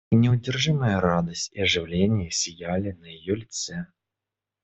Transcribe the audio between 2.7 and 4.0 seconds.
на ее лице.